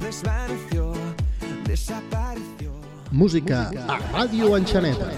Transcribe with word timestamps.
desvaneció, 0.00 0.92
desapareció. 1.64 2.72
Música 3.10 3.70
a 3.88 3.98
Ràdio 4.12 4.56
Enxaneta. 4.56 5.08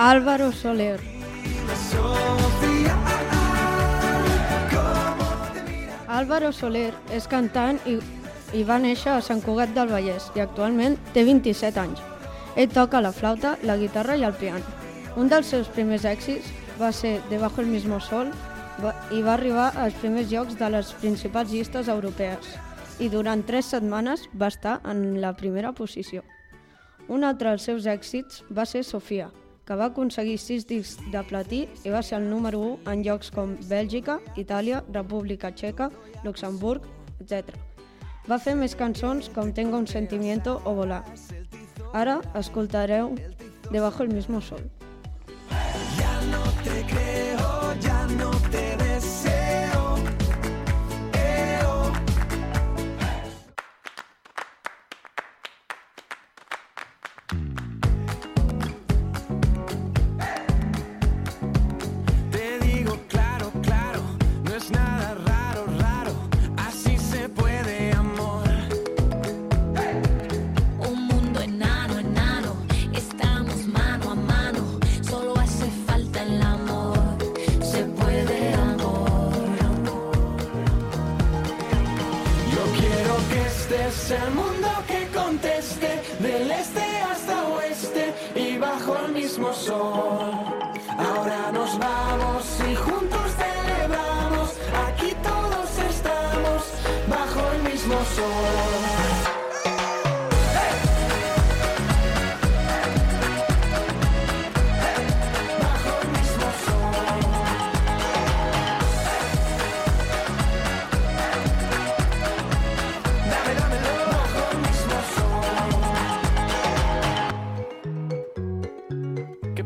Álvaro 0.00 0.52
Soler. 0.52 1.00
Álvaro 6.06 6.52
Soler 6.52 6.92
és 7.10 7.26
cantant 7.26 7.80
i, 7.82 7.96
i 8.54 8.62
va 8.62 8.76
néixer 8.78 9.10
a 9.10 9.24
Sant 9.26 9.42
Cugat 9.42 9.72
del 9.74 9.90
Vallès 9.90 10.28
i 10.38 10.42
actualment 10.44 10.94
té 11.16 11.24
27 11.26 11.82
anys. 11.82 12.04
Ell 12.54 12.70
toca 12.70 13.00
la 13.02 13.10
flauta, 13.10 13.56
la 13.66 13.74
guitarra 13.80 14.14
i 14.14 14.22
el 14.22 14.36
piano. 14.38 14.62
Un 15.18 15.26
dels 15.32 15.50
seus 15.50 15.66
primers 15.74 16.06
èxits 16.06 16.46
va 16.78 16.92
ser 16.94 17.16
Debajo 17.26 17.66
el 17.66 17.66
mismo 17.66 17.98
sol 17.98 18.30
i 19.10 19.24
va 19.26 19.34
arribar 19.34 19.72
als 19.74 19.98
primers 19.98 20.30
llocs 20.30 20.54
de 20.62 20.70
les 20.76 20.94
principals 21.02 21.50
llistes 21.50 21.90
europees 21.90 22.54
i 23.02 23.10
durant 23.10 23.42
tres 23.42 23.74
setmanes 23.74 24.28
va 24.30 24.54
estar 24.54 24.78
en 24.86 25.20
la 25.20 25.34
primera 25.34 25.74
posició. 25.74 26.22
Un 27.08 27.26
altre 27.26 27.50
dels 27.50 27.66
seus 27.66 27.90
èxits 27.90 28.44
va 28.54 28.62
ser 28.62 28.86
Sofia, 28.86 29.32
que 29.68 29.76
va 29.76 29.90
aconseguir 29.92 30.38
sis 30.40 30.64
discs 30.64 30.96
de 31.12 31.20
platí 31.28 31.58
i 31.84 31.90
va 31.92 32.00
ser 32.02 32.16
el 32.22 32.30
número 32.30 32.60
1 32.64 32.92
en 32.92 33.02
llocs 33.04 33.28
com 33.34 33.52
Bèlgica, 33.68 34.16
Itàlia, 34.40 34.80
República 34.94 35.50
Txeca, 35.52 35.90
Luxemburg, 36.24 36.86
etc. 37.20 37.52
Va 38.30 38.40
fer 38.40 38.56
més 38.56 38.74
cançons 38.76 39.28
com 39.34 39.52
Tengo 39.52 39.76
un 39.76 39.86
sentimiento 39.86 40.62
o 40.64 40.74
Volar. 40.80 41.04
Ara 41.92 42.20
escoltareu 42.40 43.14
Debajo 43.70 44.02
el 44.02 44.08
mismo 44.14 44.40
sol. 44.40 44.64
te 46.64 46.84
creo, 46.86 47.74
ya 47.80 48.06
no 48.16 48.30
te 48.50 48.67
este 83.48 83.90
sea 83.90 84.24
el 84.24 84.34
mundo 84.34 84.68
que 84.86 85.06
conteste, 85.14 86.02
del 86.20 86.50
este 86.50 86.84
hasta 87.10 87.48
oeste 87.48 88.14
y 88.34 88.58
bajo 88.58 88.96
el 89.06 89.12
mismo 89.12 89.52
sol. 89.52 90.30
Ahora 91.06 91.52
nos 91.52 91.78
vamos 91.78 92.44
y 92.70 92.74
juntos 92.74 93.26
celebramos, 93.42 94.48
aquí 94.86 95.14
todos 95.22 95.68
estamos 95.92 96.60
bajo 97.08 97.40
el 97.54 97.62
mismo 97.70 97.94
sol. 98.16 98.97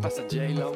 Pasa, 0.02 0.22
J-Lo? 0.28 0.72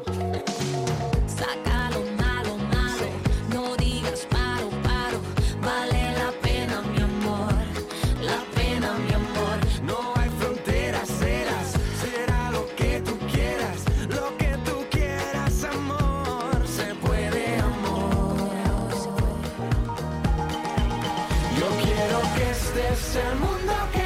Saca 1.27 1.91
lo 1.91 2.01
malo, 2.23 2.57
malo, 2.71 3.09
no 3.53 3.77
digas 3.77 4.25
paro, 4.31 4.69
paro, 4.87 5.19
vale 5.61 6.13
la 6.21 6.31
pena 6.41 6.81
mi 6.93 7.03
amor, 7.03 7.53
la 8.23 8.39
pena 8.55 8.95
mi 9.05 9.13
amor. 9.13 9.59
No 9.83 10.15
hay 10.17 10.31
fronteras, 10.39 11.09
serás, 11.09 11.69
será 12.03 12.51
lo 12.53 12.67
que 12.77 13.01
tú 13.01 13.19
quieras, 13.33 13.79
lo 14.09 14.37
que 14.39 14.57
tú 14.65 14.77
quieras, 14.91 15.65
amor, 15.65 16.57
se 16.65 16.95
puede, 16.95 17.59
amor. 17.59 18.91
Yo 21.59 21.69
quiero 21.85 22.19
que 22.37 22.55
sea 22.55 23.33
el 23.33 23.39
mundo 23.41 23.75
que 23.93 24.06